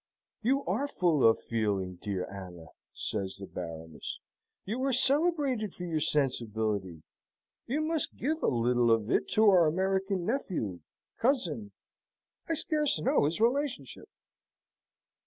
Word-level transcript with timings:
"You 0.41 0.65
are 0.65 0.87
full 0.87 1.23
of 1.29 1.43
feeling, 1.43 1.97
dear 2.01 2.25
Anna," 2.27 2.69
says 2.91 3.35
the 3.35 3.45
Baroness. 3.45 4.17
"You 4.65 4.81
are 4.85 4.91
celebrated 4.91 5.75
for 5.75 5.83
your 5.83 5.99
sensibility. 5.99 7.03
You 7.67 7.81
must 7.81 8.17
give 8.17 8.41
a 8.41 8.47
little 8.47 8.89
of 8.89 9.11
it 9.11 9.29
to 9.33 9.45
our 9.47 9.67
American 9.67 10.25
nephew 10.25 10.79
cousin 11.19 11.71
I 12.49 12.55
scarce 12.55 12.99
know 12.99 13.25
his 13.25 13.39
relationship." 13.39 14.09